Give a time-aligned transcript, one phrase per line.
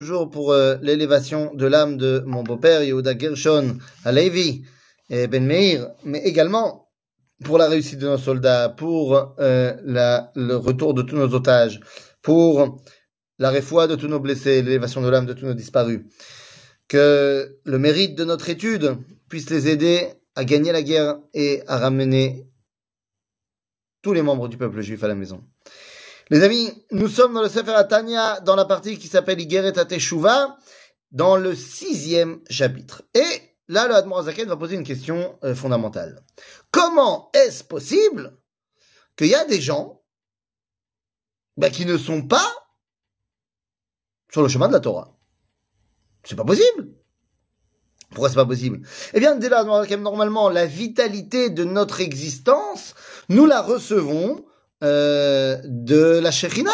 [0.00, 4.64] toujours pour euh, l'élévation de l'âme de mon beau-père Yehuda Gershon Alevi
[5.10, 6.88] et Ben Meir, mais également
[7.42, 9.74] pour la réussite de nos soldats, pour euh,
[10.36, 11.80] le retour de tous nos otages,
[12.22, 12.80] pour
[13.38, 16.02] la réfoie de tous nos blessés, l'élévation de l'âme de tous nos disparus.
[16.86, 21.78] Que le mérite de notre étude puisse les aider à gagner la guerre et à
[21.78, 22.46] ramener
[24.02, 25.42] tous les membres du peuple juif à la maison.
[26.30, 30.58] Les amis, nous sommes dans le Sefer Atania, dans la partie qui s'appelle Igeret Ateshuva,
[31.10, 33.02] dans le sixième chapitre.
[33.14, 36.22] Et là, le Admorazaken va poser une question euh, fondamentale.
[36.70, 38.36] Comment est-ce possible
[39.16, 40.02] qu'il y a des gens
[41.56, 42.52] bah, qui ne sont pas
[44.30, 45.16] sur le chemin de la Torah?
[46.24, 46.90] C'est pas possible.
[48.10, 48.86] Pourquoi c'est pas possible?
[49.14, 52.94] Eh bien, dès là, normalement, la vitalité de notre existence,
[53.30, 54.44] nous la recevons
[54.84, 56.70] euh, de la Shekhinah,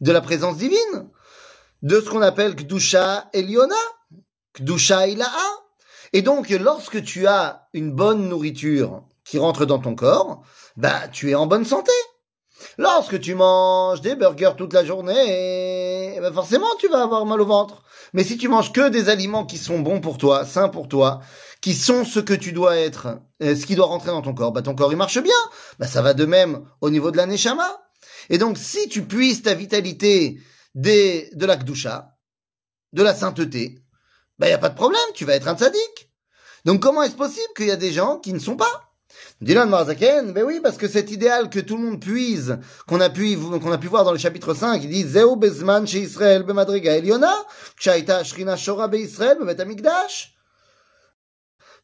[0.00, 1.08] de la présence divine,
[1.82, 3.74] de ce qu'on appelle Kdusha Eliona,
[4.54, 5.48] Kdusha Ilaha.
[6.12, 10.42] Et donc, lorsque tu as une bonne nourriture qui rentre dans ton corps,
[10.76, 11.92] bah, tu es en bonne santé.
[12.76, 17.46] Lorsque tu manges des burgers toute la journée, bah forcément, tu vas avoir mal au
[17.46, 17.82] ventre.
[18.12, 21.20] Mais si tu manges que des aliments qui sont bons pour toi, sains pour toi,
[21.60, 24.52] qui sont ce que tu dois être, euh, ce qui doit rentrer dans ton corps,
[24.52, 25.32] bah ton corps il marche bien.
[25.78, 27.68] Bah ça va de même au niveau de la neshama.
[28.30, 30.40] Et donc si tu puisses ta vitalité
[30.74, 32.16] des, de la kdusha,
[32.92, 33.82] de la sainteté,
[34.38, 36.10] bah y a pas de problème, tu vas être un tzaddik.
[36.64, 38.88] Donc comment est-ce possible qu'il y a des gens qui ne sont pas?
[39.40, 43.08] Dylan Marzaken, ben oui, parce que cet idéal que tout le monde puise, qu'on a
[43.08, 45.44] pu, qu'on a pu voir dans le chapitre 5, il dit, Israël be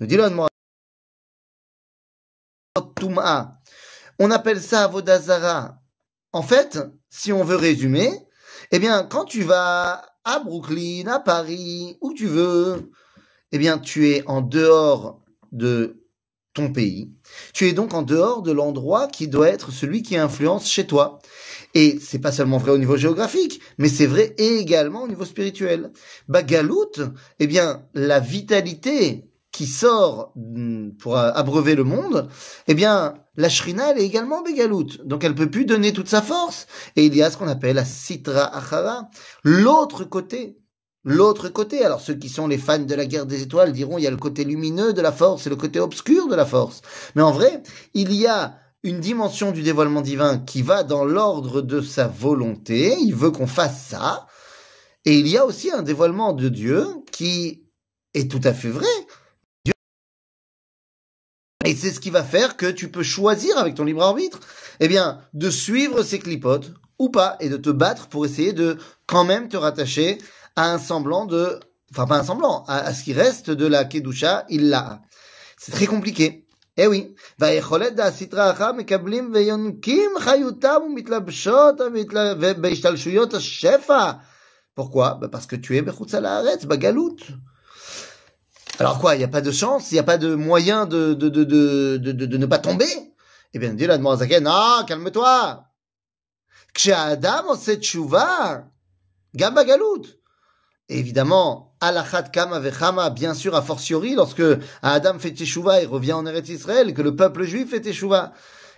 [0.00, 0.08] amigdash.
[0.08, 0.46] Dylan
[4.18, 5.78] On appelle ça Vodazara.
[6.32, 8.10] En fait, si on veut résumer,
[8.70, 12.90] eh bien, quand tu vas à Brooklyn, à Paris, où tu veux,
[13.52, 15.96] eh bien, tu es en dehors de
[16.52, 17.12] ton pays.
[17.52, 21.18] Tu es donc en dehors de l'endroit qui doit être celui qui influence chez toi.
[21.74, 25.92] Et c'est pas seulement vrai au niveau géographique, mais c'est vrai également au niveau spirituel.
[26.28, 26.92] Bagalout,
[27.38, 32.28] eh bien, la vitalité qui sort mm, pour abreuver le monde,
[32.68, 34.86] eh bien, la shrina, elle est également bégalout.
[35.04, 36.66] Donc, elle peut plus donner toute sa force.
[36.96, 39.10] Et il y a ce qu'on appelle la sitra achara,
[39.44, 40.60] l'autre côté
[41.04, 41.84] l'autre côté.
[41.84, 44.10] Alors ceux qui sont les fans de la guerre des étoiles diront il y a
[44.10, 46.82] le côté lumineux de la force et le côté obscur de la force.
[47.14, 47.62] Mais en vrai,
[47.94, 52.96] il y a une dimension du dévoilement divin qui va dans l'ordre de sa volonté,
[52.98, 54.26] il veut qu'on fasse ça,
[55.04, 57.66] et il y a aussi un dévoilement de Dieu qui
[58.14, 58.86] est tout à fait vrai.
[61.66, 64.40] Et c'est ce qui va faire que tu peux choisir avec ton libre arbitre,
[64.80, 68.78] eh bien, de suivre ces clipotes ou pas, et de te battre pour essayer de
[69.06, 70.16] quand même te rattacher
[70.56, 71.60] à un semblant de,
[71.90, 75.02] enfin pas un semblant, à, ce qui reste de la kedusha, il l'a.
[75.58, 76.46] C'est très compliqué.
[76.78, 77.14] Eh oui.
[84.74, 85.18] Pourquoi?
[85.20, 86.16] Bah Parce que tu es bechutz
[86.66, 87.16] bagalout.
[88.80, 91.12] Alors quoi, il n'y a pas de chance, il n'y a pas de moyen de,
[91.12, 92.88] de, de, de, de ne pas tomber?
[93.52, 95.64] Eh bien, dit la Zaken, ah, calme-toi!
[96.88, 97.56] Adam
[99.34, 100.06] Gamba Galout
[100.88, 104.42] Évidemment, Alachat Kama Vechama, bien sûr, a fortiori, lorsque
[104.80, 108.32] Adam fait Teshuvah et revient en Eretz Israël, que le peuple juif fait Teshuvah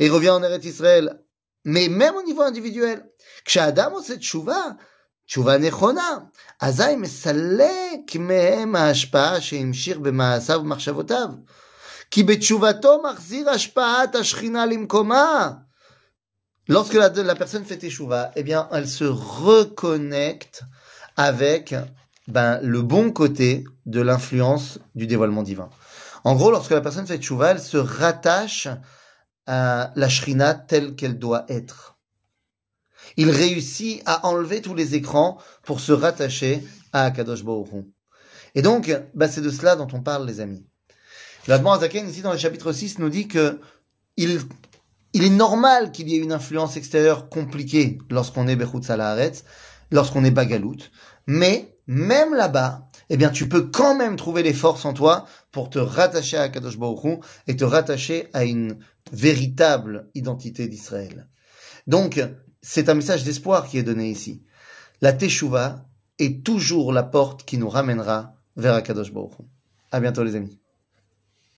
[0.00, 1.20] et revient en Eretz Israël.
[1.64, 3.08] Mais même au niveau individuel,
[3.56, 4.76] Adam Adam Teshuvah,
[5.25, 6.17] תשובה נכונה,
[6.59, 11.27] אזי מסלק מהם ההשפעה שהמשיך במעשיו ובמחשבותיו.
[12.11, 15.51] כי בתשובתו מחזיר השפעת השכינה למקומה.
[16.69, 20.61] Lorsque la, la personne fait teshuva, eh bien, elle se reconnecte
[21.17, 21.73] avec
[22.27, 25.69] ben, le bon côté de l'influence du dévoilement divin.
[26.23, 28.67] En gros, lorsque la personne fait tchouva, elle se rattache
[29.47, 31.92] à la shrina telle qu'elle doit être.
[33.16, 37.68] Il réussit à enlever tous les écrans pour se rattacher à Akadosh Baruch
[38.54, 40.64] Et donc, ben, c'est de cela dont on parle, les amis.
[41.46, 43.60] L'Admon Azaken, ici dans le chapitre 6, nous dit que
[44.16, 44.40] il,
[45.12, 49.44] il est normal qu'il y ait une influence extérieure compliquée lorsqu'on est Bechut Salaharetz,
[49.90, 50.90] lorsqu'on est bagalout.
[51.26, 55.70] Mais même là-bas, eh bien, tu peux quand même trouver les forces en toi pour
[55.70, 58.78] te rattacher à Kadosh Baruch et te rattacher à une
[59.12, 61.28] véritable identité d'Israël.
[61.86, 62.20] Donc,
[62.66, 64.42] c'est un message d'espoir qui est donné ici.
[65.02, 65.84] La Teshuvah
[66.18, 69.32] est toujours la porte qui nous ramènera vers Akadosh Baruch
[69.92, 70.58] À bientôt les amis.